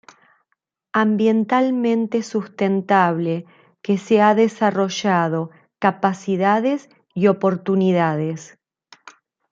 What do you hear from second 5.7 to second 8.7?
capacidades y oportunidades.